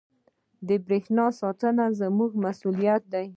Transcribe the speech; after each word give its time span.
•د 0.67 0.69
برېښنا 0.85 1.25
ساتنه 1.39 1.85
زموږ 1.99 2.31
مسؤلیت 2.45 3.03
دی. 3.13 3.25